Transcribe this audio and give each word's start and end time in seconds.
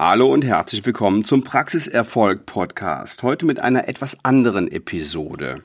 Hallo 0.00 0.32
und 0.32 0.44
herzlich 0.44 0.86
willkommen 0.86 1.24
zum 1.24 1.42
Praxiserfolg 1.42 2.46
Podcast. 2.46 3.24
Heute 3.24 3.44
mit 3.46 3.58
einer 3.58 3.88
etwas 3.88 4.24
anderen 4.24 4.70
Episode. 4.70 5.64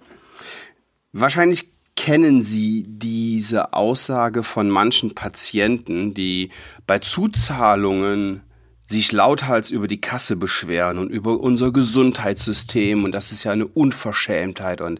Wahrscheinlich 1.12 1.70
kennen 1.96 2.41
Sie 2.41 2.83
diese 2.88 3.73
Aussage 3.73 4.41
von 4.41 4.71
manchen 4.71 5.13
Patienten, 5.13 6.15
die 6.15 6.49
bei 6.88 6.97
Zuzahlungen 6.97 8.41
sich 8.88 9.11
lauthals 9.11 9.70
über 9.70 9.88
die 9.88 10.02
Kasse 10.02 10.36
beschweren 10.36 10.97
und 10.97 11.11
über 11.11 11.39
unser 11.39 11.71
Gesundheitssystem 11.71 13.04
und 13.04 13.11
das 13.11 13.31
ist 13.31 13.43
ja 13.43 13.52
eine 13.52 13.68
Unverschämtheit 13.68 14.81
und 14.81 15.00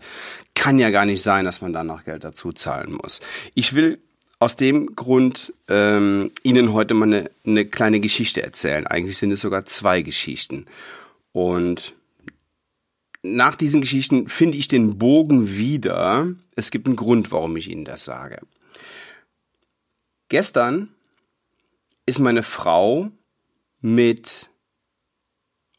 kann 0.54 0.77
ja 0.77 0.91
gar 0.91 1.07
nicht 1.07 1.23
sein, 1.23 1.45
dass 1.45 1.59
man 1.59 1.73
dann 1.73 1.88
noch 1.88 2.04
Geld 2.04 2.23
dazu 2.23 2.52
zahlen 2.52 3.00
muss. 3.02 3.20
Ich 3.55 3.73
will 3.73 3.97
aus 4.44 4.57
dem 4.57 4.94
Grund 4.98 5.54
ähm, 5.70 6.32
Ihnen 6.44 6.73
heute 6.73 6.94
mal 6.94 7.05
eine, 7.05 7.32
eine 7.46 7.66
kleine 7.66 8.02
Geschichte 8.02 8.44
erzählen. 8.44 8.86
Eigentlich 8.86 9.18
sind 9.18 9.32
es 9.32 9.39
sogar 9.39 9.66
zwei 9.66 10.02
Geschichten. 10.02 10.66
Und 11.31 11.94
nach 13.22 13.55
diesen 13.55 13.80
Geschichten 13.80 14.27
finde 14.27 14.58
ich 14.58 14.67
den 14.67 14.98
Bogen 14.98 15.55
wieder. 15.55 16.27
Es 16.58 16.72
gibt 16.72 16.88
einen 16.88 16.98
Grund, 16.98 17.31
warum 17.31 17.55
ich 17.55 17.70
Ihnen 17.70 17.86
das 17.86 18.03
sage. 18.03 18.41
Gestern 20.27 20.89
ist 22.05 22.20
meine 22.20 22.44
Frau 22.44 23.12
mit 23.80 24.50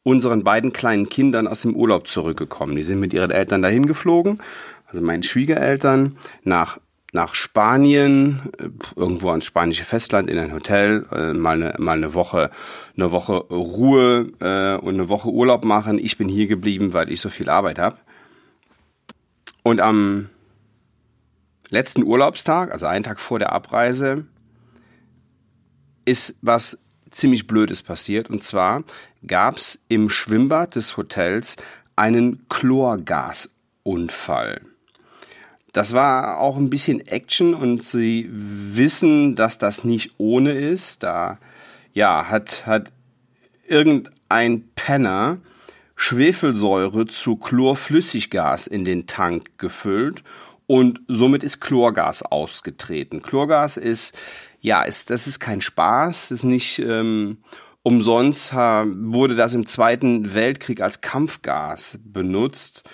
unseren 0.04 0.42
beiden 0.42 0.72
kleinen 0.72 1.10
Kindern 1.10 1.46
aus 1.46 1.60
dem 1.62 1.76
Urlaub 1.76 2.08
zurückgekommen. 2.08 2.76
Die 2.76 2.82
sind 2.82 2.98
mit 2.98 3.12
ihren 3.12 3.30
Eltern 3.30 3.60
dahin 3.60 3.84
geflogen, 3.84 4.38
also 4.86 5.02
meinen 5.02 5.22
Schwiegereltern, 5.22 6.16
nach 6.44 6.78
nach 7.14 7.34
Spanien, 7.34 8.50
äh, 8.58 8.68
irgendwo 8.96 9.30
ans 9.30 9.46
spanische 9.46 9.84
Festland 9.84 10.28
in 10.28 10.38
ein 10.38 10.52
Hotel, 10.52 11.06
äh, 11.12 11.32
mal 11.32 11.54
eine, 11.54 11.76
mal 11.78 11.96
eine 11.96 12.12
Woche, 12.12 12.50
eine 12.96 13.12
Woche 13.12 13.34
Ruhe 13.34 14.32
äh, 14.40 14.76
und 14.84 14.94
eine 14.94 15.08
Woche 15.08 15.30
Urlaub 15.30 15.64
machen. 15.64 15.98
Ich 15.98 16.18
bin 16.18 16.28
hier 16.28 16.48
geblieben, 16.48 16.92
weil 16.92 17.10
ich 17.10 17.20
so 17.20 17.30
viel 17.30 17.48
Arbeit 17.48 17.78
habe. 17.78 17.98
Und 19.62 19.80
am 19.80 20.28
letzten 21.70 22.06
Urlaubstag, 22.06 22.72
also 22.72 22.86
einen 22.86 23.04
Tag 23.04 23.20
vor 23.20 23.38
der 23.38 23.52
Abreise, 23.52 24.26
ist 26.04 26.34
was 26.42 26.78
ziemlich 27.10 27.46
Blödes 27.46 27.82
passiert. 27.82 28.28
Und 28.28 28.42
zwar 28.42 28.82
gab 29.26 29.56
es 29.56 29.78
im 29.88 30.10
Schwimmbad 30.10 30.74
des 30.74 30.96
Hotels 30.96 31.56
einen 31.96 32.46
Chlorgasunfall. 32.48 34.60
Das 35.74 35.92
war 35.92 36.38
auch 36.38 36.56
ein 36.56 36.70
bisschen 36.70 37.04
Action 37.06 37.52
und 37.52 37.82
sie 37.82 38.30
wissen, 38.30 39.34
dass 39.34 39.58
das 39.58 39.82
nicht 39.82 40.12
ohne 40.18 40.52
ist. 40.52 41.02
Da, 41.02 41.38
ja, 41.92 42.28
hat, 42.28 42.64
hat 42.64 42.92
irgendein 43.66 44.68
Penner 44.76 45.38
Schwefelsäure 45.96 47.06
zu 47.06 47.34
Chlorflüssiggas 47.34 48.68
in 48.68 48.84
den 48.84 49.08
Tank 49.08 49.58
gefüllt 49.58 50.22
und 50.68 51.00
somit 51.08 51.42
ist 51.42 51.60
Chlorgas 51.60 52.22
ausgetreten. 52.22 53.20
Chlorgas 53.20 53.76
ist, 53.76 54.16
ja, 54.60 54.84
ist, 54.84 55.10
das 55.10 55.26
ist 55.26 55.40
kein 55.40 55.60
Spaß, 55.60 56.30
ist 56.30 56.44
nicht 56.44 56.78
ähm, 56.78 57.38
umsonst, 57.82 58.52
ha, 58.52 58.86
wurde 58.88 59.34
das 59.34 59.54
im 59.54 59.66
Zweiten 59.66 60.34
Weltkrieg 60.34 60.80
als 60.80 61.00
Kampfgas 61.00 61.98
benutzt. 62.04 62.84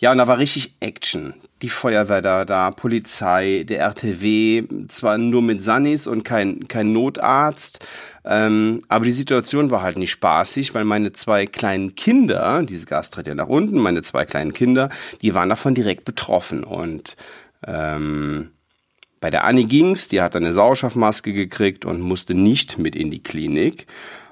Ja, 0.00 0.12
und 0.12 0.18
da 0.18 0.26
war 0.26 0.38
richtig 0.38 0.74
Action 0.80 1.34
die 1.62 1.68
Feuerwehr 1.68 2.22
da, 2.22 2.44
da, 2.44 2.70
Polizei, 2.70 3.64
der 3.68 3.80
RTW, 3.80 4.64
zwar 4.88 5.18
nur 5.18 5.42
mit 5.42 5.62
Sannis 5.62 6.06
und 6.06 6.24
kein, 6.24 6.68
kein 6.68 6.92
Notarzt, 6.92 7.84
ähm, 8.24 8.82
aber 8.88 9.04
die 9.04 9.10
Situation 9.10 9.70
war 9.70 9.82
halt 9.82 9.98
nicht 9.98 10.10
spaßig, 10.10 10.74
weil 10.74 10.84
meine 10.84 11.12
zwei 11.12 11.46
kleinen 11.46 11.94
Kinder, 11.94 12.62
dieses 12.62 12.86
Gas 12.86 13.10
tritt 13.10 13.26
ja 13.26 13.34
nach 13.34 13.48
unten, 13.48 13.78
meine 13.78 14.02
zwei 14.02 14.24
kleinen 14.24 14.54
Kinder, 14.54 14.88
die 15.20 15.34
waren 15.34 15.50
davon 15.50 15.74
direkt 15.74 16.04
betroffen 16.04 16.64
und 16.64 17.16
ähm, 17.66 18.50
bei 19.20 19.28
der 19.28 19.44
Annie 19.44 19.66
ging's, 19.66 20.08
die 20.08 20.22
hat 20.22 20.34
eine 20.34 20.54
Sauerstoffmaske 20.54 21.34
gekriegt 21.34 21.84
und 21.84 22.00
musste 22.00 22.32
nicht 22.32 22.78
mit 22.78 22.96
in 22.96 23.10
die 23.10 23.22
Klinik. 23.22 23.86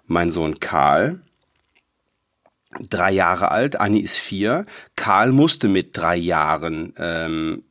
Mein 0.06 0.30
Sohn 0.30 0.60
Karl, 0.60 1.20
drei 2.88 3.12
Jahre 3.12 3.50
alt, 3.50 3.80
Anni 3.80 4.00
ist 4.00 4.18
vier. 4.18 4.66
Karl 4.96 5.32
musste 5.32 5.68
mit 5.68 5.96
drei 5.96 6.16
Jahren 6.16 6.92
ähm, 6.98 7.64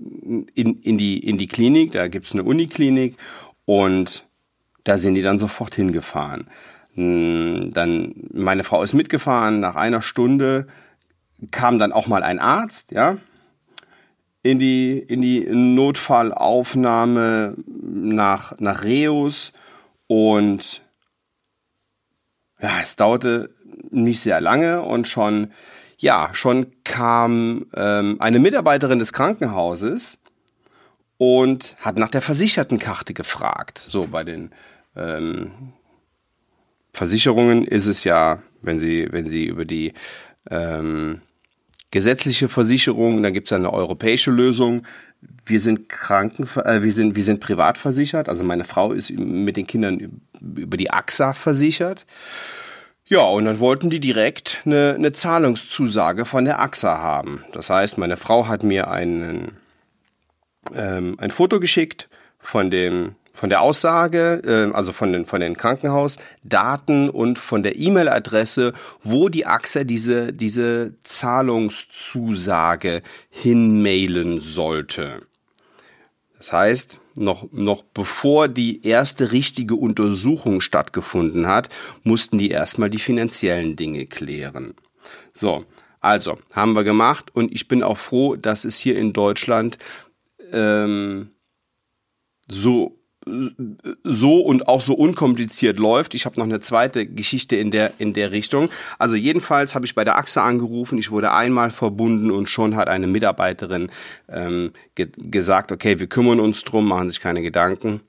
in, 0.56 0.82
in, 0.82 0.98
die, 0.98 1.20
in 1.20 1.38
die 1.38 1.48
Klinik, 1.48 1.92
da 1.92 2.08
gibt's 2.08 2.34
eine 2.34 2.44
Uniklinik 2.44 3.16
und 3.66 4.26
da 4.84 4.98
sind 4.98 5.16
die 5.16 5.22
dann 5.22 5.40
sofort 5.40 5.76
hingefahren. 5.76 6.48
Hm, 6.96 7.72
dann, 7.74 8.16
meine 8.34 8.64
Frau 8.64 8.82
ist 8.82 8.94
mitgefahren, 8.94 9.60
nach 9.60 9.76
einer 9.76 10.02
Stunde 10.02 10.68
kam 11.52 11.78
dann 11.78 11.92
auch 11.92 12.08
mal 12.08 12.24
ein 12.24 12.40
Arzt, 12.40 12.92
ja, 12.92 13.18
in 14.42 14.60
die, 14.60 14.98
in 14.98 15.22
die 15.22 15.42
Notfallaufnahme 15.42 17.56
nach, 17.68 18.58
nach 18.60 18.84
Reus 18.84 19.54
und 20.08 20.82
ja, 22.60 22.80
es 22.82 22.96
dauerte 22.96 23.56
nicht 23.92 24.20
sehr 24.20 24.42
lange 24.42 24.82
und 24.82 25.08
schon, 25.08 25.52
ja, 25.98 26.30
schon 26.34 26.68
kam 26.84 27.66
ähm, 27.76 28.18
eine 28.20 28.40
Mitarbeiterin 28.40 29.00
des 29.00 29.14
Krankenhauses 29.14 30.18
und 31.18 31.76
hat 31.80 31.98
nach 31.98 32.10
der 32.10 32.22
Versichertenkarte 32.22 33.14
gefragt. 33.14 33.82
So, 33.84 34.08
bei 34.08 34.24
den 34.24 34.52
ähm, 34.96 35.52
Versicherungen 36.94 37.66
ist 37.66 37.88
es 37.88 38.04
ja, 38.04 38.42
wenn 38.62 38.80
sie, 38.80 39.08
wenn 39.12 39.28
sie 39.28 39.46
über 39.46 39.66
die 39.66 39.94
ähm, 40.50 41.22
gesetzliche 41.92 42.50
Versicherung, 42.50 43.24
dann 43.24 43.34
gibt 43.34 43.48
es 43.48 43.54
eine 43.54 43.72
europäische 43.72 44.32
Lösung. 44.32 44.84
Wir 45.46 45.60
sind 45.60 45.90
Kranken, 45.90 46.48
äh, 46.64 46.82
wir 46.84 46.92
sind, 46.92 47.16
wir 47.16 47.24
sind 47.24 47.40
privat 47.40 47.78
versichert. 47.78 48.30
Also 48.30 48.44
meine 48.44 48.66
Frau 48.66 48.92
ist 48.92 49.12
mit 49.12 49.58
den 49.58 49.68
Kindern 49.68 50.22
über 50.42 50.78
die 50.78 50.92
AXA 50.92 51.34
versichert. 51.34 52.06
Ja, 53.10 53.22
und 53.22 53.46
dann 53.46 53.60
wollten 53.60 53.90
die 53.90 54.02
direkt 54.02 54.62
eine, 54.66 54.96
eine 54.96 55.14
Zahlungszusage 55.14 56.26
von 56.26 56.44
der 56.44 56.60
AXA 56.60 56.98
haben. 56.98 57.44
Das 57.54 57.70
heißt, 57.70 57.98
meine 57.98 58.18
Frau 58.18 58.48
hat 58.48 58.64
mir 58.64 58.90
einen, 58.90 59.58
ähm, 60.74 61.16
ein 61.20 61.32
Foto 61.32 61.60
geschickt 61.60 62.10
von 62.40 62.70
dem 62.70 63.16
von 63.38 63.50
der 63.50 63.62
Aussage, 63.62 64.42
äh, 64.44 64.76
also 64.76 64.94
von 64.94 65.14
den, 65.14 65.26
von 65.26 65.42
den 65.42 65.56
Krankenhausdaten 65.56 67.12
und 67.12 67.38
von 67.38 67.62
der 67.62 67.78
E-Mail-Adresse, 67.78 68.74
wo 69.04 69.30
die 69.30 69.46
AXA 69.46 69.84
diese, 69.84 70.34
diese 70.34 70.96
Zahlungszusage 71.04 73.04
hinmailen 73.30 74.40
sollte. 74.40 75.22
Das 76.40 76.52
heißt, 76.52 77.00
noch, 77.18 77.52
noch 77.52 77.84
bevor 77.84 78.48
die 78.48 78.86
erste 78.86 79.32
richtige 79.32 79.76
Untersuchung 79.76 80.62
stattgefunden 80.62 81.48
hat, 81.48 81.70
mussten 82.04 82.38
die 82.38 82.50
erstmal 82.50 82.90
die 82.90 83.00
finanziellen 83.00 83.76
Dinge 83.76 84.06
klären. 84.06 84.74
So, 85.34 85.66
also 86.00 86.38
haben 86.54 86.74
wir 86.74 86.84
gemacht 86.84 87.36
und 87.36 87.52
ich 87.52 87.68
bin 87.68 87.84
auch 87.84 87.98
froh, 87.98 88.36
dass 88.36 88.66
es 88.66 88.78
hier 88.78 88.98
in 88.98 89.14
Deutschland 89.14 89.78
ähm, 90.52 91.30
so 92.48 92.97
so 94.04 94.40
und 94.40 94.68
auch 94.68 94.82
so 94.82 94.94
unkompliziert 94.94 95.78
läuft. 95.78 96.14
Ich 96.16 96.26
habe 96.26 96.40
noch 96.40 96.46
eine 96.46 96.60
zweite 96.60 97.06
Geschichte 97.06 97.56
in 97.56 97.72
der 97.72 97.94
in 97.98 98.14
der 98.14 98.32
Richtung. 98.32 98.70
Also 99.00 99.16
jedenfalls 99.16 99.76
habe 99.76 99.86
ich 99.86 99.96
bei 99.96 100.04
der 100.04 100.18
AXA 100.18 100.46
angerufen. 100.46 100.98
Ich 100.98 101.12
wurde 101.12 101.32
einmal 101.32 101.72
verbunden 101.72 102.32
und 102.32 102.50
schon 102.50 102.76
hat 102.76 102.88
eine 102.88 103.08
Mitarbeiterin 103.08 103.90
ähm, 104.30 104.72
ge 104.96 105.08
gesagt: 105.18 105.72
Okay, 105.72 106.00
wir 106.00 106.08
kümmern 106.08 106.40
uns 106.40 106.64
drum, 106.64 106.88
machen 106.88 107.10
sich 107.10 107.20
keine 107.20 107.42
Gedanken. 107.42 108.02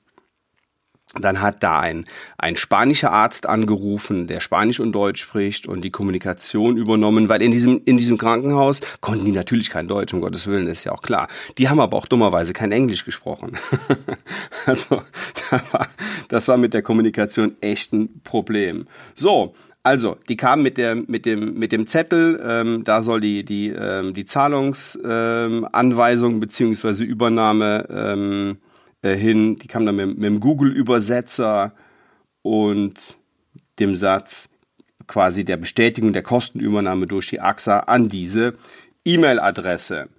Dann 1.15 1.41
hat 1.41 1.63
da 1.63 1.79
ein, 1.79 2.05
ein 2.37 2.55
spanischer 2.55 3.11
Arzt 3.11 3.47
angerufen, 3.47 4.27
der 4.27 4.41
Spanisch 4.41 4.79
und 4.79 4.91
Deutsch 4.91 5.23
spricht 5.23 5.65
und 5.65 5.81
die 5.81 5.89
Kommunikation 5.89 6.77
übernommen, 6.77 7.29
weil 7.29 7.41
in 7.41 7.49
diesem, 7.49 7.81
in 7.83 7.97
diesem 7.97 8.19
Krankenhaus 8.19 8.81
konnten 9.01 9.25
die 9.25 9.31
natürlich 9.31 9.71
kein 9.71 9.87
Deutsch, 9.87 10.13
um 10.13 10.21
Gottes 10.21 10.45
Willen, 10.45 10.67
ist 10.67 10.83
ja 10.83 10.91
auch 10.91 11.01
klar. 11.01 11.27
Die 11.57 11.67
haben 11.67 11.79
aber 11.79 11.97
auch 11.97 12.05
dummerweise 12.05 12.53
kein 12.53 12.71
Englisch 12.71 13.05
gesprochen. 13.05 13.57
also, 14.67 15.01
da 15.49 15.59
war, 15.71 15.87
das 16.27 16.47
war 16.47 16.57
mit 16.57 16.75
der 16.75 16.83
Kommunikation 16.83 17.55
echt 17.59 17.91
ein 17.91 18.21
Problem. 18.23 18.85
So, 19.15 19.55
also, 19.81 20.17
die 20.27 20.37
kamen 20.37 20.61
mit 20.61 20.77
der 20.77 20.93
mit 20.93 21.25
dem 21.25 21.55
mit 21.55 21.71
dem 21.71 21.87
Zettel, 21.87 22.39
ähm, 22.45 22.83
da 22.83 23.01
soll 23.01 23.21
die 23.21 23.43
die 23.43 23.69
ähm, 23.69 24.13
die 24.13 24.25
Zahlungsanweisung 24.25 26.33
ähm, 26.33 26.39
beziehungsweise 26.39 27.03
Übernahme 27.03 27.87
ähm, 27.89 28.57
äh, 29.01 29.15
hin. 29.15 29.57
Die 29.59 29.67
kam 29.67 29.85
dann 29.85 29.95
mit, 29.95 30.17
mit 30.17 30.23
dem 30.23 30.39
Google-Übersetzer 30.39 31.73
und 32.41 33.17
dem 33.79 33.95
Satz 33.95 34.49
quasi 35.07 35.43
der 35.43 35.57
Bestätigung 35.57 36.13
der 36.13 36.23
Kostenübernahme 36.23 37.07
durch 37.07 37.27
die 37.27 37.41
AXA 37.41 37.79
an 37.79 38.09
diese 38.09 38.55
E-Mail-Adresse. 39.05 40.09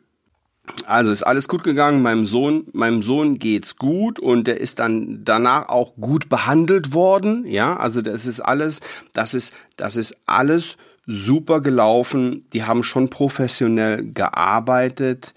Also 0.86 1.12
ist 1.12 1.22
alles 1.22 1.48
gut 1.48 1.62
gegangen. 1.64 2.02
Meinem 2.02 2.26
Sohn, 2.26 2.66
meinem 2.72 3.02
Sohn 3.02 3.38
geht's 3.38 3.76
gut 3.76 4.18
und 4.18 4.46
der 4.46 4.60
ist 4.60 4.78
dann 4.78 5.24
danach 5.24 5.68
auch 5.68 5.94
gut 5.96 6.28
behandelt 6.28 6.92
worden. 6.92 7.44
Ja, 7.46 7.76
also 7.76 8.02
das 8.02 8.26
ist 8.26 8.40
alles, 8.40 8.80
das 9.12 9.34
ist, 9.34 9.54
das 9.76 9.96
ist 9.96 10.16
alles 10.26 10.76
super 11.06 11.60
gelaufen. 11.60 12.46
Die 12.52 12.64
haben 12.64 12.82
schon 12.82 13.10
professionell 13.10 14.12
gearbeitet. 14.12 15.34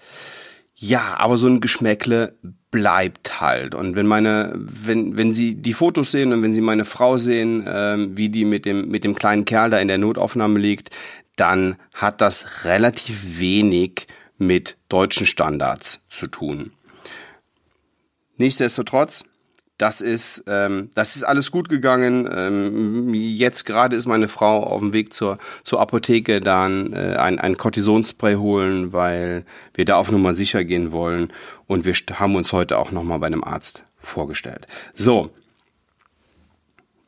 Ja, 0.76 1.16
aber 1.18 1.38
so 1.38 1.46
ein 1.46 1.60
Geschmäckle 1.60 2.36
bleibt 2.70 3.40
halt. 3.40 3.74
Und 3.74 3.94
wenn 3.94 4.06
meine, 4.06 4.52
wenn, 4.54 5.16
wenn 5.16 5.32
Sie 5.32 5.54
die 5.54 5.72
Fotos 5.72 6.10
sehen 6.10 6.32
und 6.32 6.42
wenn 6.42 6.52
Sie 6.52 6.60
meine 6.60 6.84
Frau 6.84 7.18
sehen, 7.18 7.64
ähm, 7.68 8.16
wie 8.16 8.28
die 8.28 8.44
mit 8.44 8.66
dem, 8.66 8.88
mit 8.88 9.04
dem 9.04 9.14
kleinen 9.14 9.44
Kerl 9.44 9.70
da 9.70 9.78
in 9.78 9.88
der 9.88 9.98
Notaufnahme 9.98 10.58
liegt, 10.58 10.90
dann 11.36 11.76
hat 11.92 12.20
das 12.20 12.64
relativ 12.64 13.38
wenig 13.38 14.08
mit 14.36 14.76
deutschen 14.88 15.26
Standards 15.26 16.00
zu 16.08 16.26
tun. 16.26 16.72
Nichtsdestotrotz, 18.36 19.24
das 19.84 20.00
ist, 20.00 20.44
ähm, 20.46 20.88
das 20.94 21.14
ist 21.14 21.24
alles 21.24 21.50
gut 21.50 21.68
gegangen. 21.68 22.26
Ähm, 22.34 23.12
jetzt 23.12 23.66
gerade 23.66 23.94
ist 23.94 24.06
meine 24.06 24.28
Frau 24.28 24.62
auf 24.62 24.80
dem 24.80 24.94
Weg 24.94 25.12
zur, 25.12 25.36
zur 25.62 25.78
Apotheke 25.78 26.40
dann 26.40 26.94
äh, 26.94 27.16
ein, 27.16 27.38
ein 27.38 27.58
Cortisonspray 27.58 28.36
holen, 28.36 28.94
weil 28.94 29.44
wir 29.74 29.84
da 29.84 29.96
auf 29.96 30.10
Nummer 30.10 30.32
sicher 30.34 30.64
gehen 30.64 30.90
wollen. 30.90 31.30
Und 31.66 31.84
wir 31.84 31.92
haben 32.14 32.34
uns 32.34 32.50
heute 32.54 32.78
auch 32.78 32.92
nochmal 32.92 33.18
bei 33.18 33.26
einem 33.26 33.44
Arzt 33.44 33.84
vorgestellt. 33.98 34.66
So, 34.94 35.28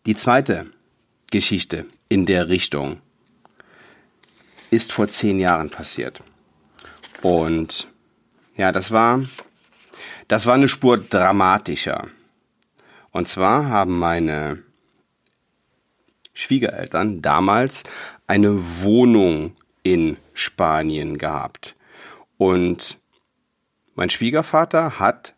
die 0.05 0.15
zweite 0.15 0.67
Geschichte 1.31 1.87
in 2.11 2.27
der 2.27 2.51
Richtung 2.51 3.01
ist 4.71 4.93
vor 4.93 5.09
zehn 5.09 5.41
Jahren 5.41 5.71
passiert. 5.71 6.21
Und 7.23 7.89
ja, 8.59 8.71
das 8.71 8.91
war, 8.91 9.25
das 10.29 10.45
war 10.45 10.57
eine 10.57 10.69
Spur 10.69 10.99
dramatischer. 10.99 12.09
Und 13.17 13.29
zwar 13.29 13.71
haben 13.71 13.99
meine 13.99 14.59
Schwiegereltern 16.35 17.23
damals 17.23 17.83
eine 18.27 18.83
Wohnung 18.83 19.55
in 19.83 20.19
Spanien 20.35 21.17
gehabt. 21.17 21.77
Und 22.37 22.99
mein 23.95 24.11
Schwiegervater 24.11 24.99
hat 24.99 25.33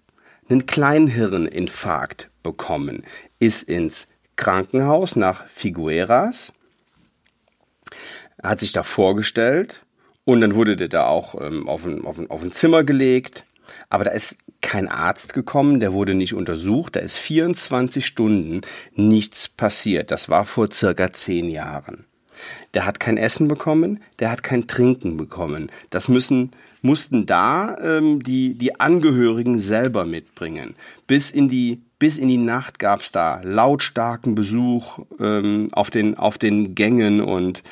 einen 0.50 0.66
Kleinhirninfarkt 0.66 2.30
bekommen, 2.42 3.04
ist 3.38 3.62
ins 3.62 4.08
Krankenhaus 4.34 5.14
nach 5.14 5.46
Figueras, 5.46 6.54
hat 8.42 8.58
sich 8.58 8.72
da 8.72 8.82
vorgestellt 8.82 9.86
und 10.24 10.40
dann 10.40 10.56
wurde 10.56 10.76
der 10.76 10.88
da 10.88 11.06
auch 11.06 11.40
ähm, 11.40 11.68
auf, 11.68 11.86
ein, 11.86 12.04
auf, 12.04 12.18
ein, 12.18 12.28
auf 12.28 12.42
ein 12.42 12.50
Zimmer 12.50 12.82
gelegt. 12.82 13.44
Aber 13.88 14.04
da 14.04 14.10
ist 14.10 14.36
kein 14.60 14.88
Arzt 14.88 15.34
gekommen, 15.34 15.80
der 15.80 15.92
wurde 15.92 16.14
nicht 16.14 16.34
untersucht, 16.34 16.96
da 16.96 17.00
ist 17.00 17.16
24 17.16 18.04
Stunden 18.04 18.62
nichts 18.94 19.48
passiert. 19.48 20.10
Das 20.10 20.28
war 20.28 20.44
vor 20.44 20.70
circa 20.72 21.12
zehn 21.12 21.48
Jahren. 21.48 22.04
Der 22.74 22.86
hat 22.86 23.00
kein 23.00 23.16
Essen 23.16 23.48
bekommen, 23.48 24.02
der 24.18 24.30
hat 24.30 24.42
kein 24.42 24.66
Trinken 24.66 25.16
bekommen. 25.16 25.70
Das 25.90 26.08
müssen, 26.08 26.52
mussten 26.82 27.26
da 27.26 27.76
ähm, 27.78 28.22
die, 28.22 28.54
die 28.54 28.78
Angehörigen 28.78 29.58
selber 29.58 30.04
mitbringen. 30.04 30.74
Bis 31.06 31.30
in 31.30 31.48
die, 31.48 31.82
bis 31.98 32.18
in 32.18 32.28
die 32.28 32.36
Nacht 32.36 32.78
gab's 32.78 33.10
da 33.10 33.40
lautstarken 33.42 34.34
Besuch 34.34 35.00
ähm, 35.18 35.68
auf, 35.72 35.90
den, 35.90 36.16
auf 36.16 36.38
den 36.38 36.74
Gängen 36.74 37.20
und 37.20 37.62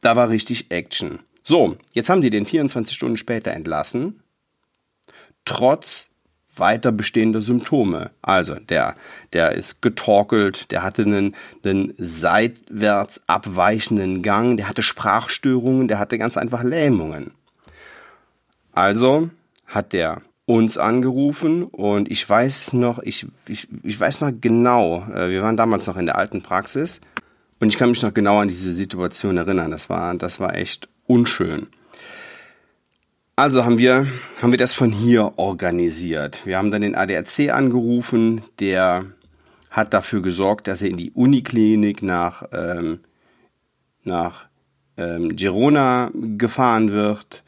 da 0.00 0.14
war 0.14 0.28
richtig 0.28 0.70
Action. 0.70 1.18
So, 1.42 1.76
jetzt 1.92 2.10
haben 2.10 2.20
die 2.20 2.30
den 2.30 2.46
24 2.46 2.94
Stunden 2.94 3.16
später 3.16 3.52
entlassen, 3.52 4.20
trotz 5.48 6.10
weiter 6.56 6.92
bestehender 6.92 7.40
Symptome. 7.40 8.10
Also 8.20 8.54
der, 8.56 8.96
der 9.32 9.52
ist 9.52 9.80
getorkelt, 9.80 10.70
der 10.70 10.82
hatte 10.82 11.02
einen, 11.02 11.34
einen 11.64 11.94
seitwärts 11.96 13.22
abweichenden 13.26 14.22
Gang, 14.22 14.58
der 14.58 14.68
hatte 14.68 14.82
Sprachstörungen, 14.82 15.88
der 15.88 15.98
hatte 15.98 16.18
ganz 16.18 16.36
einfach 16.36 16.62
Lähmungen. 16.62 17.32
Also 18.72 19.30
hat 19.66 19.92
der 19.92 20.20
uns 20.44 20.76
angerufen 20.76 21.62
und 21.64 22.10
ich 22.10 22.28
weiß 22.28 22.74
noch, 22.74 22.98
ich, 23.00 23.26
ich, 23.46 23.68
ich 23.82 23.98
weiß 23.98 24.20
noch 24.22 24.32
genau, 24.40 25.06
äh, 25.14 25.30
wir 25.30 25.42
waren 25.42 25.56
damals 25.56 25.86
noch 25.86 25.96
in 25.96 26.06
der 26.06 26.16
alten 26.16 26.42
Praxis 26.42 27.00
und 27.60 27.68
ich 27.68 27.78
kann 27.78 27.90
mich 27.90 28.02
noch 28.02 28.14
genau 28.14 28.40
an 28.40 28.48
diese 28.48 28.72
Situation 28.72 29.36
erinnern. 29.36 29.70
Das 29.70 29.88
war, 29.88 30.14
das 30.14 30.40
war 30.40 30.54
echt 30.54 30.88
unschön. 31.06 31.68
Also 33.38 33.64
haben 33.64 33.78
wir, 33.78 34.08
haben 34.42 34.50
wir 34.50 34.58
das 34.58 34.74
von 34.74 34.90
hier 34.90 35.38
organisiert. 35.38 36.44
Wir 36.44 36.58
haben 36.58 36.72
dann 36.72 36.82
den 36.82 36.96
ADAC 36.96 37.50
angerufen, 37.50 38.42
der 38.58 39.12
hat 39.70 39.94
dafür 39.94 40.22
gesorgt, 40.22 40.66
dass 40.66 40.82
er 40.82 40.88
in 40.88 40.96
die 40.96 41.12
Uniklinik 41.12 42.02
nach, 42.02 42.42
ähm, 42.50 42.98
nach 44.02 44.46
ähm, 44.96 45.36
Girona 45.36 46.10
gefahren 46.36 46.90
wird. 46.90 47.44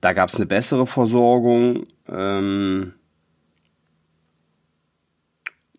Da 0.00 0.12
gab 0.12 0.28
es 0.28 0.36
eine 0.36 0.46
bessere 0.46 0.86
Versorgung. 0.86 1.88
Ähm, 2.08 2.94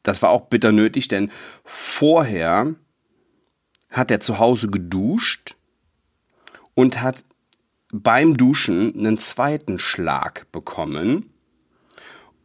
das 0.01 0.21
war 0.21 0.31
auch 0.31 0.47
bitter 0.47 0.73
nötig, 0.73 1.07
denn 1.07 1.31
vorher 1.63 2.75
hat 3.89 4.11
er 4.11 4.19
zu 4.19 4.39
Hause 4.39 4.67
geduscht 4.67 5.55
und 6.73 7.01
hat 7.01 7.23
beim 7.93 8.35
Duschen 8.35 8.93
einen 8.97 9.17
zweiten 9.17 9.79
Schlag 9.79 10.51
bekommen. 10.51 11.29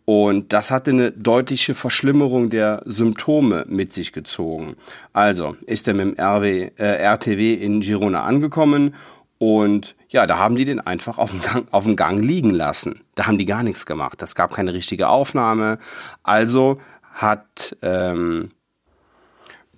Und 0.04 0.52
das 0.52 0.70
hatte 0.70 0.90
eine 0.90 1.12
deutliche 1.12 1.74
Verschlimmerung 1.74 2.48
der 2.48 2.82
Symptome 2.86 3.66
mit 3.68 3.92
sich 3.92 4.12
gezogen. 4.12 4.76
Also 5.12 5.56
ist 5.66 5.88
er 5.88 5.94
mit 5.94 6.06
dem 6.06 6.14
RW, 6.18 6.70
äh, 6.76 6.84
RTW 7.02 7.54
in 7.54 7.80
Girona 7.80 8.22
angekommen 8.22 8.94
und 9.38 9.96
ja, 10.08 10.26
da 10.26 10.38
haben 10.38 10.56
die 10.56 10.64
den 10.64 10.80
einfach 10.80 11.18
auf 11.18 11.30
dem, 11.30 11.42
Gang, 11.42 11.68
auf 11.70 11.84
dem 11.84 11.96
Gang 11.96 12.22
liegen 12.22 12.50
lassen. 12.50 13.02
Da 13.14 13.26
haben 13.26 13.38
die 13.38 13.44
gar 13.44 13.62
nichts 13.62 13.86
gemacht. 13.86 14.20
Das 14.20 14.34
gab 14.34 14.52
keine 14.52 14.72
richtige 14.72 15.08
Aufnahme. 15.08 15.78
Also 16.22 16.80
hat 17.12 17.76
ähm, 17.82 18.50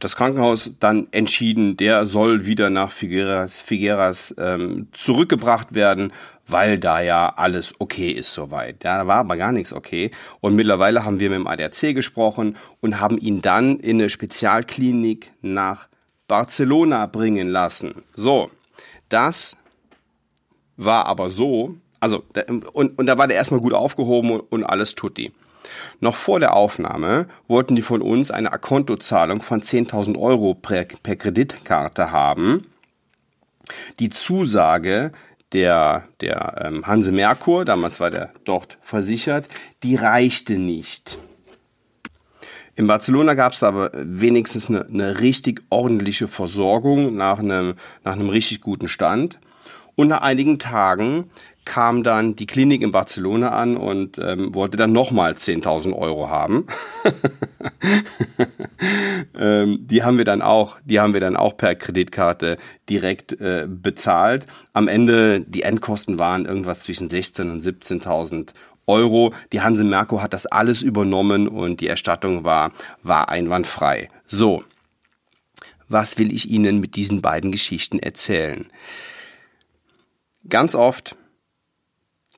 das 0.01 0.17
Krankenhaus 0.17 0.73
dann 0.81 1.09
entschieden, 1.13 1.77
der 1.77 2.07
soll 2.07 2.47
wieder 2.47 2.71
nach 2.71 2.91
Figueras, 2.91 3.53
Figueras 3.53 4.35
ähm, 4.39 4.89
zurückgebracht 4.93 5.75
werden, 5.75 6.13
weil 6.47 6.79
da 6.79 7.01
ja 7.01 7.33
alles 7.37 7.75
okay 7.79 8.11
ist 8.11 8.33
soweit. 8.33 8.77
Da 8.85 9.07
war 9.07 9.19
aber 9.19 9.37
gar 9.37 9.53
nichts 9.53 9.73
okay. 9.73 10.11
Und 10.41 10.57
mittlerweile 10.57 11.05
haben 11.05 11.21
wir 11.21 11.31
mit 11.31 11.39
dem 11.39 11.47
ADAC 11.47 11.95
gesprochen 11.95 12.57
und 12.81 12.99
haben 12.99 13.19
ihn 13.19 13.43
dann 13.43 13.79
in 13.79 14.01
eine 14.01 14.11
Spezialklinik 14.11 15.33
nach 15.43 15.87
Barcelona 16.27 17.07
bringen 17.07 17.49
lassen. 17.49 18.03
So, 18.15 18.51
das 19.09 19.57
war 20.77 21.07
aber 21.07 21.29
so, 21.29 21.77
also, 22.01 22.25
und, 22.73 22.99
und 22.99 23.07
da 23.07 23.19
war 23.19 23.29
der 23.29 23.37
erstmal 23.37 23.61
gut 23.61 23.75
aufgehoben 23.75 24.31
und, 24.31 24.41
und 24.51 24.65
alles 24.65 24.95
tutti. 24.95 25.33
Noch 26.01 26.17
vor 26.17 26.41
der 26.41 26.55
Aufnahme 26.55 27.27
wollten 27.49 27.77
die 27.77 27.83
von 27.83 28.03
uns 28.03 28.31
eine 28.31 28.53
Akontozahlung 28.53 29.43
von 29.43 29.63
10.000 29.63 30.19
Euro 30.19 30.55
per, 30.55 30.85
per 30.85 31.17
Kreditkarte 31.17 32.11
haben. 32.11 32.67
Die 33.99 34.11
Zusage 34.11 35.13
der, 35.53 36.05
der 36.21 36.63
ähm, 36.65 36.87
Hanse 36.87 37.13
Merkur, 37.13 37.65
damals 37.65 38.01
war 38.01 38.11
der 38.11 38.31
dort 38.45 38.79
versichert, 38.83 39.47
die 39.83 39.97
reichte 39.97 40.55
nicht. 40.55 41.19
In 42.77 42.87
Barcelona 42.87 43.35
gab 43.35 43.53
es 43.53 43.63
aber 43.63 43.91
wenigstens 43.95 44.69
eine, 44.69 44.87
eine 44.87 45.21
richtig 45.21 45.63
ordentliche 45.71 46.29
Versorgung 46.29 47.17
nach 47.17 47.39
einem, 47.39 47.75
nach 48.05 48.13
einem 48.13 48.29
richtig 48.29 48.61
guten 48.61 48.89
Stand. 48.89 49.39
Und 49.97 50.09
nach 50.09 50.23
einigen 50.23 50.59
Tagen 50.59 51.31
kam 51.71 52.03
dann 52.03 52.35
die 52.35 52.47
Klinik 52.47 52.83
in 52.83 52.91
Barcelona 52.91 53.51
an 53.51 53.77
und 53.77 54.19
ähm, 54.19 54.53
wollte 54.57 54.77
dann 54.77 54.93
nochmal 54.93 55.35
10.000 55.35 55.97
Euro 55.97 56.29
haben. 56.29 56.67
ähm, 59.39 59.79
die 59.87 60.03
haben 60.03 60.19
wir 60.19 60.25
dann 60.25 60.43
auch, 60.43 60.79
die 60.85 60.99
haben 60.99 61.15
wir 61.15 61.21
dann 61.21 61.37
auch 61.37 61.57
per 61.57 61.77
Kreditkarte 61.77 62.57
direkt 62.89 63.41
äh, 63.41 63.69
bezahlt. 63.69 64.47
Am 64.73 64.89
Ende, 64.89 65.43
die 65.43 65.63
Endkosten 65.63 66.19
waren 66.19 66.45
irgendwas 66.45 66.81
zwischen 66.81 67.09
16.000 67.09 67.53
und 67.53 67.63
17.000 67.63 68.53
Euro. 68.89 69.33
Die 69.53 69.61
Hanse 69.61 69.85
Merko 69.85 70.21
hat 70.21 70.33
das 70.33 70.47
alles 70.47 70.83
übernommen 70.83 71.47
und 71.47 71.81
die 71.81 71.87
Erstattung 71.87 72.43
war, 72.43 72.73
war 73.05 73.29
einwandfrei. 73.29 74.11
So. 74.27 74.65
Was 75.89 76.19
will 76.19 76.35
ich 76.35 76.51
Ihnen 76.51 76.81
mit 76.81 76.97
diesen 76.97 77.23
beiden 77.23 77.53
Geschichten 77.53 78.01
erzählen? 78.01 78.67
Ganz 80.49 80.75
oft 80.75 81.15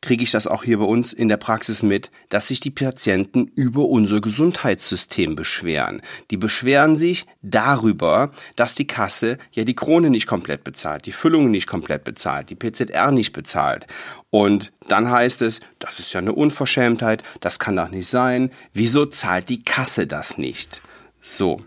kriege 0.02 0.22
ich 0.24 0.32
das 0.32 0.46
auch 0.46 0.64
hier 0.64 0.78
bei 0.78 0.84
uns 0.84 1.12
in 1.12 1.28
der 1.28 1.38
Praxis 1.38 1.82
mit, 1.82 2.10
dass 2.28 2.48
sich 2.48 2.60
die 2.60 2.70
Patienten 2.70 3.50
über 3.54 3.86
unser 3.86 4.20
Gesundheitssystem 4.20 5.36
beschweren. 5.36 6.02
Die 6.30 6.36
beschweren 6.36 6.98
sich 6.98 7.24
darüber, 7.40 8.32
dass 8.56 8.74
die 8.74 8.86
Kasse 8.86 9.38
ja 9.52 9.64
die 9.64 9.76
Krone 9.76 10.10
nicht 10.10 10.26
komplett 10.26 10.64
bezahlt, 10.64 11.06
die 11.06 11.12
Füllung 11.12 11.50
nicht 11.50 11.66
komplett 11.66 12.04
bezahlt, 12.04 12.50
die 12.50 12.56
PZR 12.56 13.12
nicht 13.12 13.32
bezahlt. 13.32 13.86
Und 14.30 14.72
dann 14.88 15.10
heißt 15.10 15.40
es, 15.42 15.60
das 15.78 16.00
ist 16.00 16.12
ja 16.12 16.20
eine 16.20 16.32
Unverschämtheit, 16.32 17.22
das 17.40 17.58
kann 17.58 17.76
doch 17.76 17.90
nicht 17.90 18.08
sein. 18.08 18.50
Wieso 18.74 19.06
zahlt 19.06 19.48
die 19.48 19.62
Kasse 19.62 20.06
das 20.06 20.36
nicht? 20.36 20.82
So. 21.22 21.62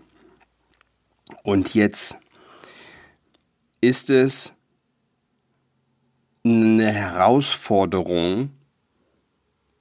Und 1.42 1.74
jetzt 1.74 2.18
ist 3.80 4.10
es 4.10 4.52
eine 6.46 6.92
Herausforderung, 6.92 8.50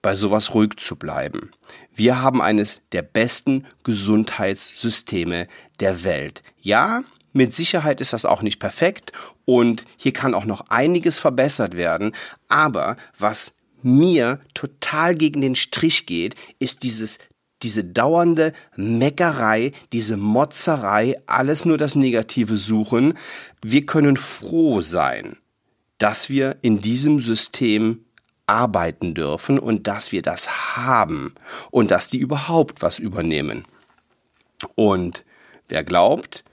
bei 0.02 0.16
sowas 0.16 0.54
ruhig 0.54 0.74
zu 0.78 0.96
bleiben. 0.96 1.52
Wir 1.96 2.22
haben 2.22 2.42
eines 2.42 2.82
der 2.92 3.02
besten 3.02 3.66
Gesundheitssysteme 3.84 5.48
der 5.80 6.04
Welt. 6.04 6.44
Ja, 6.62 7.04
mit 7.34 7.54
Sicherheit 7.56 8.02
ist 8.02 8.14
das 8.14 8.24
auch 8.24 8.42
nicht 8.42 8.60
perfekt 8.60 9.12
und 9.46 9.86
hier 9.98 10.14
kann 10.14 10.36
auch 10.36 10.46
noch 10.46 10.70
einiges 10.70 11.20
verbessert 11.20 11.76
werden, 11.76 12.14
aber 12.50 12.98
was 13.18 13.56
mir 13.82 14.40
total 14.54 15.16
gegen 15.16 15.42
den 15.42 15.56
Strich 15.56 16.06
geht, 16.06 16.36
ist 16.60 16.84
dieses 16.84 17.18
diese 17.62 17.84
dauernde 17.84 18.54
Meckerei, 18.76 19.72
diese 19.92 20.18
Motzerei, 20.18 21.16
alles 21.26 21.66
nur 21.66 21.78
das 21.78 21.96
Negative 21.96 22.58
suchen. 22.58 23.18
Wir 23.64 23.86
können 23.86 24.18
froh 24.18 24.82
sein, 24.82 25.38
dass 25.98 26.30
wir 26.30 26.58
in 26.62 26.82
diesem 26.82 27.20
System 27.20 28.06
arbeiten 28.48 29.14
dürfen 29.14 29.60
und 29.60 29.88
dass 29.88 30.12
wir 30.12 30.22
das 30.22 30.76
haben 30.76 31.34
und 31.72 31.92
dass 31.92 32.10
die 32.10 32.18
überhaupt 32.18 32.82
was 32.82 33.00
übernehmen. 33.00 33.66
Und 34.76 35.26
wer 35.68 35.84
glaubt, 35.84 36.44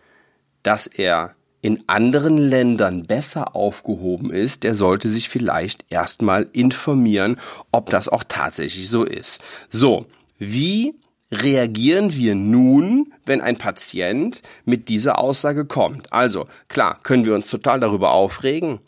dass 0.62 0.86
er 0.86 1.34
in 1.60 1.84
anderen 1.86 2.38
Ländern 2.38 3.04
besser 3.04 3.54
aufgehoben 3.54 4.32
ist, 4.32 4.64
der 4.64 4.74
sollte 4.74 5.08
sich 5.08 5.28
vielleicht 5.28 5.84
erstmal 5.90 6.48
informieren, 6.52 7.38
ob 7.70 7.88
das 7.90 8.08
auch 8.08 8.24
tatsächlich 8.26 8.88
so 8.88 9.04
ist. 9.04 9.40
So, 9.70 10.06
wie 10.38 10.94
reagieren 11.30 12.14
wir 12.14 12.34
nun, 12.34 13.12
wenn 13.24 13.40
ein 13.40 13.58
Patient 13.58 14.42
mit 14.64 14.88
dieser 14.88 15.18
Aussage 15.18 15.64
kommt? 15.64 16.12
Also, 16.12 16.48
klar, 16.68 16.98
können 17.02 17.24
wir 17.24 17.34
uns 17.34 17.48
total 17.48 17.78
darüber 17.78 18.10
aufregen, 18.10 18.80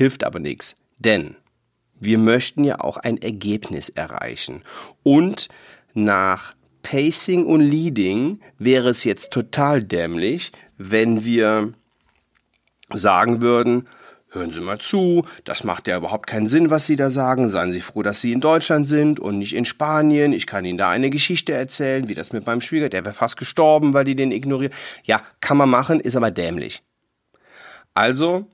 hilft 0.00 0.24
aber 0.24 0.38
nichts, 0.38 0.76
denn 0.96 1.36
wir 2.00 2.16
möchten 2.16 2.64
ja 2.64 2.80
auch 2.80 2.96
ein 2.96 3.20
Ergebnis 3.20 3.90
erreichen. 3.90 4.62
Und 5.02 5.48
nach 5.92 6.54
Pacing 6.82 7.44
und 7.44 7.60
Leading 7.60 8.40
wäre 8.56 8.88
es 8.88 9.04
jetzt 9.04 9.30
total 9.30 9.84
dämlich, 9.84 10.52
wenn 10.78 11.26
wir 11.26 11.74
sagen 12.88 13.42
würden, 13.42 13.90
hören 14.30 14.50
Sie 14.50 14.60
mal 14.60 14.78
zu, 14.78 15.26
das 15.44 15.64
macht 15.64 15.86
ja 15.86 15.98
überhaupt 15.98 16.26
keinen 16.26 16.48
Sinn, 16.48 16.70
was 16.70 16.86
Sie 16.86 16.96
da 16.96 17.10
sagen. 17.10 17.50
Seien 17.50 17.70
Sie 17.70 17.82
froh, 17.82 18.02
dass 18.02 18.22
Sie 18.22 18.32
in 18.32 18.40
Deutschland 18.40 18.88
sind 18.88 19.20
und 19.20 19.36
nicht 19.36 19.54
in 19.54 19.66
Spanien. 19.66 20.32
Ich 20.32 20.46
kann 20.46 20.64
Ihnen 20.64 20.78
da 20.78 20.88
eine 20.88 21.10
Geschichte 21.10 21.52
erzählen, 21.52 22.08
wie 22.08 22.14
das 22.14 22.32
mit 22.32 22.46
meinem 22.46 22.62
Schwieger, 22.62 22.88
der 22.88 23.04
wäre 23.04 23.14
fast 23.14 23.36
gestorben, 23.36 23.92
weil 23.92 24.06
die 24.06 24.16
den 24.16 24.32
ignorieren. 24.32 24.72
Ja, 25.04 25.20
kann 25.42 25.58
man 25.58 25.68
machen, 25.68 26.00
ist 26.00 26.16
aber 26.16 26.30
dämlich. 26.30 26.82
Also 27.92 28.46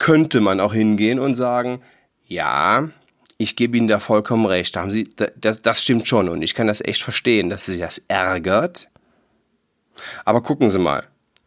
könnte 0.00 0.40
man 0.40 0.58
auch 0.58 0.74
hingehen 0.74 1.20
und 1.20 1.36
sagen, 1.36 1.80
ja, 2.26 2.88
ich 3.38 3.54
gebe 3.54 3.76
Ihnen 3.76 3.86
da 3.86 4.00
vollkommen 4.00 4.46
recht. 4.46 4.74
Da 4.74 4.80
haben 4.80 4.90
Sie, 4.90 5.08
das, 5.36 5.62
das 5.62 5.82
stimmt 5.82 6.08
schon 6.08 6.28
und 6.28 6.42
ich 6.42 6.54
kann 6.54 6.66
das 6.66 6.80
echt 6.80 7.02
verstehen, 7.02 7.48
dass 7.50 7.66
Sie 7.66 7.78
das 7.78 8.02
ärgert. 8.08 8.88
Aber 10.24 10.42
gucken 10.42 10.70
Sie 10.70 10.78
mal, 10.78 11.04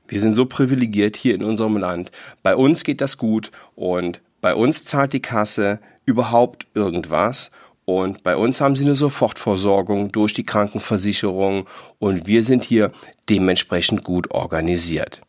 wir 0.07 0.21
sind 0.21 0.35
so 0.35 0.45
privilegiert 0.45 1.17
hier 1.17 1.35
in 1.35 1.43
unserem 1.43 1.77
Land. 1.77 2.11
Bei 2.43 2.55
uns 2.55 2.83
geht 2.83 3.01
das 3.01 3.17
gut 3.17 3.51
und 3.75 4.21
bei 4.39 4.53
uns 4.53 4.85
zahlt 4.85 5.13
die 5.13 5.21
Kasse 5.21 5.79
überhaupt 6.05 6.67
irgendwas. 6.75 7.51
Und 7.85 8.23
bei 8.23 8.37
uns 8.37 8.61
haben 8.61 8.75
sie 8.75 8.85
eine 8.85 8.95
Sofortversorgung 8.95 10.11
durch 10.11 10.33
die 10.33 10.45
Krankenversicherung 10.45 11.67
und 11.99 12.27
wir 12.27 12.43
sind 12.43 12.63
hier 12.63 12.91
dementsprechend 13.29 14.03
gut 14.03 14.31
organisiert. 14.31 15.21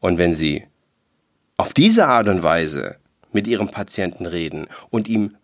Und 0.00 0.18
wenn 0.18 0.34
Sie 0.34 0.64
auf 1.64 1.72
diese 1.72 2.06
Art 2.06 2.28
und 2.28 2.42
Weise 2.42 2.96
mit 3.32 3.46
Ihrem 3.46 3.70
Patienten 3.70 4.26
reden 4.26 4.66
und 4.90 5.08
ihm 5.08 5.34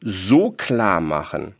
so 0.00 0.50
klar 0.50 1.02
machen, 1.02 1.56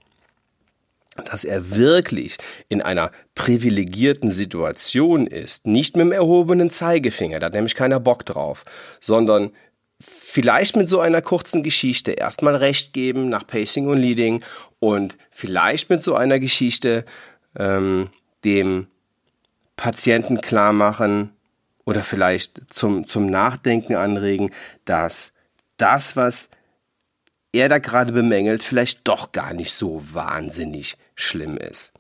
dass 1.26 1.44
er 1.44 1.76
wirklich 1.76 2.38
in 2.70 2.80
einer 2.80 3.12
privilegierten 3.34 4.30
Situation 4.30 5.26
ist, 5.26 5.66
nicht 5.66 5.94
mit 5.94 6.06
dem 6.06 6.12
erhobenen 6.12 6.70
Zeigefinger, 6.70 7.38
da 7.38 7.46
hat 7.46 7.52
nämlich 7.52 7.75
keiner 7.75 8.00
Bock 8.00 8.25
drauf, 8.25 8.64
sondern 9.02 9.50
vielleicht 10.00 10.75
mit 10.75 10.88
so 10.88 11.00
einer 11.00 11.20
kurzen 11.20 11.62
Geschichte 11.62 12.12
erstmal 12.12 12.56
recht 12.56 12.94
geben 12.94 13.28
nach 13.28 13.46
Pacing 13.46 13.88
und 13.88 13.99
Leading 13.99 14.42
und 14.80 15.18
vielleicht 15.30 15.90
mit 15.90 16.00
so 16.00 16.14
einer 16.14 16.38
Geschichte 16.38 17.04
ähm, 17.58 18.08
dem 18.42 18.87
Patienten 19.76 20.40
klar 20.40 20.72
machen 20.72 21.32
oder 21.84 22.02
vielleicht 22.02 22.72
zum, 22.72 23.06
zum 23.06 23.26
Nachdenken 23.26 23.96
anregen, 23.96 24.50
dass 24.84 25.32
das, 25.76 26.16
was 26.16 26.48
er 27.52 27.68
da 27.68 27.78
gerade 27.78 28.12
bemängelt, 28.12 28.62
vielleicht 28.62 29.06
doch 29.08 29.32
gar 29.32 29.52
nicht 29.52 29.74
so 29.74 30.00
wahnsinnig 30.12 30.96
schlimm 31.14 31.56
ist. 31.56 31.92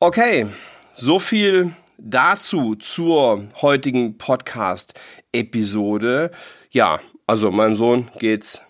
Okay, 0.00 0.46
so 0.94 1.18
viel 1.18 1.74
dazu 1.98 2.76
zur 2.76 3.48
heutigen 3.60 4.16
Podcast-Episode. 4.18 6.30
Ja, 6.70 7.00
also 7.26 7.50
meinem 7.50 7.74
Sohn 7.76 8.10
geht's 8.18 8.62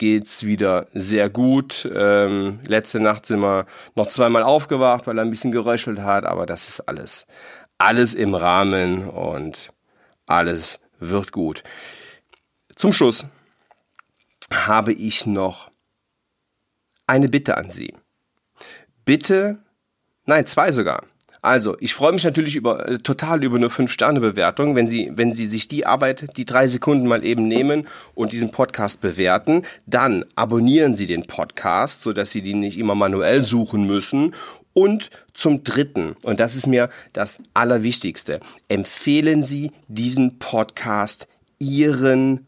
geht's 0.00 0.44
wieder 0.44 0.86
sehr 0.94 1.28
gut. 1.28 1.88
Ähm, 1.94 2.60
letzte 2.66 3.00
Nacht 3.00 3.26
sind 3.26 3.40
wir 3.40 3.66
noch 3.94 4.06
zweimal 4.06 4.42
aufgewacht, 4.42 5.06
weil 5.06 5.18
er 5.18 5.24
ein 5.24 5.30
bisschen 5.30 5.52
geröchelt 5.52 6.00
hat, 6.00 6.24
aber 6.24 6.46
das 6.46 6.68
ist 6.68 6.80
alles, 6.80 7.26
alles 7.80 8.14
im 8.14 8.34
Rahmen 8.34 9.08
und 9.08 9.70
alles 10.26 10.80
wird 10.98 11.32
gut. 11.32 11.62
Zum 12.76 12.92
Schluss 12.92 13.26
habe 14.52 14.92
ich 14.92 15.26
noch 15.26 15.70
eine 17.06 17.28
Bitte 17.28 17.56
an 17.56 17.70
Sie. 17.70 17.94
Bitte, 19.04 19.58
nein, 20.26 20.46
zwei 20.46 20.72
sogar. 20.72 21.04
Also, 21.42 21.74
ich 21.80 21.94
freue 21.94 22.12
mich 22.12 22.24
natürlich 22.24 22.54
über, 22.54 22.86
äh, 22.86 22.98
total 22.98 23.42
über 23.42 23.56
eine 23.56 23.68
5-Sterne-Bewertung, 23.68 24.74
wenn 24.74 24.88
Sie, 24.88 25.10
wenn 25.14 25.34
Sie 25.34 25.46
sich 25.46 25.68
die 25.68 25.86
Arbeit, 25.86 26.36
die 26.36 26.44
drei 26.44 26.66
Sekunden 26.66 27.06
mal 27.06 27.24
eben 27.24 27.48
nehmen 27.48 27.88
und 28.14 28.32
diesen 28.32 28.50
Podcast 28.50 29.00
bewerten. 29.00 29.62
Dann 29.86 30.26
abonnieren 30.34 30.94
Sie 30.94 31.06
den 31.06 31.24
Podcast, 31.24 32.02
sodass 32.02 32.30
Sie 32.30 32.42
den 32.42 32.60
nicht 32.60 32.76
immer 32.76 32.94
manuell 32.94 33.42
suchen 33.42 33.86
müssen. 33.86 34.34
Und 34.72 35.10
zum 35.34 35.64
Dritten, 35.64 36.14
und 36.22 36.40
das 36.40 36.54
ist 36.54 36.66
mir 36.66 36.90
das 37.12 37.40
Allerwichtigste, 37.54 38.40
empfehlen 38.68 39.42
Sie 39.42 39.72
diesen 39.88 40.38
Podcast 40.38 41.26
Ihren 41.58 42.46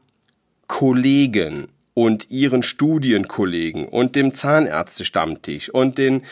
Kollegen 0.69 1.69
und 1.95 2.31
ihren 2.31 2.63
Studienkollegen 2.63 3.87
und 3.87 4.17
dem 4.17 4.33
Zahnärztestammtisch 4.33 5.69
und 5.69 5.99
den 5.99 6.23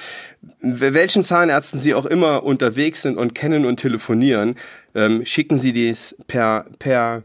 welchen 0.61 1.23
Zahnärzten 1.23 1.81
sie 1.81 1.93
auch 1.93 2.07
immer 2.07 2.43
unterwegs 2.43 3.03
sind 3.03 3.19
und 3.19 3.35
kennen 3.35 3.67
und 3.67 3.77
telefonieren, 3.77 4.57
ähm, 4.95 5.27
schicken 5.27 5.59
sie 5.59 5.73
dies 5.73 6.17
per 6.27 6.67
per 6.79 7.23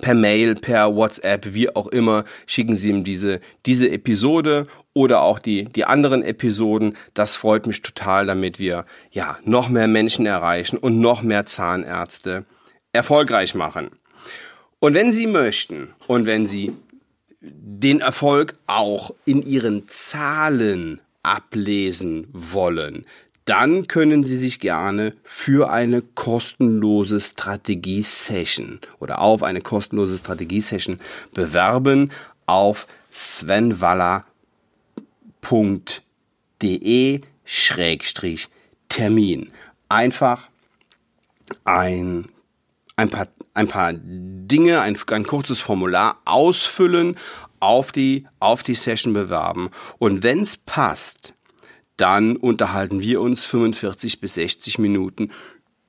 per 0.00 0.14
Mail, 0.14 0.54
per 0.54 0.94
WhatsApp, 0.94 1.54
wie 1.54 1.74
auch 1.74 1.86
immer, 1.86 2.24
schicken 2.46 2.74
Sie 2.74 2.88
ihm 2.88 3.04
diese, 3.04 3.40
diese 3.66 3.90
Episode 3.90 4.66
oder 4.94 5.22
auch 5.22 5.38
die, 5.40 5.64
die 5.64 5.84
anderen 5.84 6.22
Episoden. 6.22 6.96
Das 7.12 7.36
freut 7.36 7.66
mich 7.66 7.82
total, 7.82 8.26
damit 8.26 8.58
wir, 8.58 8.86
ja, 9.10 9.36
noch 9.44 9.68
mehr 9.68 9.88
Menschen 9.88 10.24
erreichen 10.24 10.78
und 10.78 11.00
noch 11.00 11.20
mehr 11.20 11.44
Zahnärzte 11.44 12.44
erfolgreich 12.92 13.54
machen. 13.54 13.90
Und 14.78 14.94
wenn 14.94 15.12
Sie 15.12 15.26
möchten 15.26 15.92
und 16.06 16.26
wenn 16.26 16.46
Sie 16.46 16.72
den 17.40 18.00
Erfolg 18.00 18.54
auch 18.66 19.14
in 19.26 19.42
Ihren 19.42 19.88
Zahlen 19.88 21.00
ablesen 21.22 22.28
wollen, 22.32 23.04
dann 23.44 23.88
können 23.88 24.24
Sie 24.24 24.36
sich 24.36 24.60
gerne 24.60 25.12
für 25.22 25.70
eine 25.70 26.00
kostenlose 26.00 27.20
Strategie-Session 27.20 28.80
oder 29.00 29.20
auf 29.20 29.42
eine 29.42 29.60
kostenlose 29.60 30.16
Strategie-Session 30.16 31.00
bewerben 31.34 32.10
auf 32.46 32.86
svenwaller.de 33.12 34.33
Schrägstrich 37.44 38.48
Termin. 38.88 39.52
Einfach 39.88 40.48
ein 41.64 42.28
ein 42.96 43.10
paar, 43.10 43.28
ein 43.54 43.68
paar 43.68 43.92
Dinge, 43.92 44.80
ein, 44.80 44.96
ein 45.10 45.26
kurzes 45.26 45.60
Formular 45.60 46.20
ausfüllen, 46.24 47.16
auf 47.60 47.92
die, 47.92 48.26
auf 48.40 48.62
die 48.62 48.74
Session 48.74 49.12
bewerben. 49.12 49.70
Und 49.98 50.22
wenn 50.22 50.40
es 50.40 50.56
passt, 50.56 51.34
dann 51.96 52.36
unterhalten 52.36 53.00
wir 53.00 53.20
uns 53.20 53.44
45 53.44 54.20
bis 54.20 54.34
60 54.34 54.78
Minuten 54.78 55.30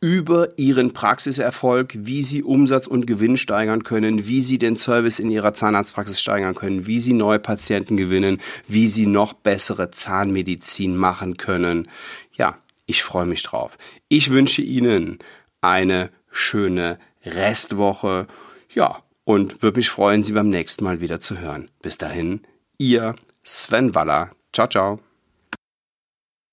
über 0.06 0.50
ihren 0.60 0.94
Praxiserfolg, 0.94 1.96
wie 1.98 2.22
sie 2.22 2.44
Umsatz 2.44 2.86
und 2.86 3.08
Gewinn 3.08 3.38
steigern 3.38 3.84
können, 3.84 4.28
wie 4.28 4.44
sie 4.44 4.60
den 4.60 4.78
Service 4.78 5.18
in 5.18 5.32
ihrer 5.32 5.56
Zahnarztpraxis 5.56 6.22
steigern 6.22 6.54
können, 6.54 6.86
wie 6.86 7.00
sie 7.00 7.14
neue 7.14 7.40
Patienten 7.40 7.98
gewinnen, 7.98 8.40
wie 8.68 8.88
sie 8.88 9.08
noch 9.08 9.34
bessere 9.34 9.90
Zahnmedizin 9.90 10.96
machen 10.96 11.38
können. 11.38 11.88
Ja, 12.34 12.60
ich 12.86 13.02
freue 13.02 13.26
mich 13.26 13.42
drauf. 13.42 13.80
Ich 14.08 14.30
wünsche 14.30 14.62
Ihnen 14.62 15.18
eine 15.62 16.12
schöne 16.30 17.00
Restwoche. 17.26 18.28
Ja, 18.76 19.02
und 19.24 19.64
würde 19.64 19.80
mich 19.80 19.90
freuen, 19.90 20.24
Sie 20.24 20.34
beim 20.34 20.50
nächsten 20.50 20.84
Mal 20.84 21.02
wieder 21.02 21.20
zu 21.20 21.40
hören. 21.40 21.72
Bis 21.82 21.98
dahin, 21.98 22.42
Ihr 22.78 23.16
Sven 23.44 23.96
Waller. 23.96 24.30
Ciao, 24.54 24.68
ciao. 24.68 25.00